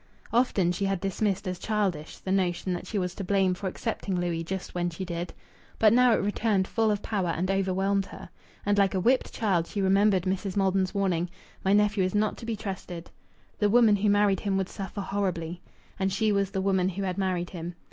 Often 0.33 0.71
she 0.71 0.85
had 0.85 0.99
dismissed 0.99 1.47
as 1.47 1.59
childish 1.59 2.17
the 2.17 2.31
notion 2.31 2.73
that 2.73 2.87
she 2.87 2.97
was 2.97 3.13
to 3.13 3.23
blame 3.23 3.53
for 3.53 3.67
accepting 3.67 4.19
Louis 4.19 4.43
just 4.43 4.73
when 4.73 4.89
she 4.89 5.05
did. 5.05 5.31
But 5.77 5.93
now 5.93 6.13
it 6.13 6.23
returned 6.23 6.67
full 6.67 6.89
of 6.89 7.03
power 7.03 7.27
and 7.29 7.51
overwhelmed 7.51 8.07
her. 8.07 8.31
And 8.65 8.79
like 8.79 8.95
a 8.95 8.99
whipped 8.99 9.31
child 9.31 9.67
she 9.67 9.79
remembered 9.79 10.23
Mrs. 10.23 10.57
Maldon's 10.57 10.95
warning: 10.95 11.29
"My 11.63 11.73
nephew 11.73 12.03
is 12.03 12.15
not 12.15 12.35
to 12.37 12.47
be 12.47 12.55
trusted. 12.55 13.11
The 13.59 13.69
woman 13.69 13.97
who 13.97 14.09
married 14.09 14.39
him 14.39 14.57
would 14.57 14.69
suffer 14.69 15.01
horribly." 15.01 15.61
And 15.99 16.11
she 16.11 16.31
was 16.31 16.49
the 16.49 16.61
woman 16.61 16.89
who 16.89 17.03
had 17.03 17.19
married 17.19 17.51
him. 17.51 17.75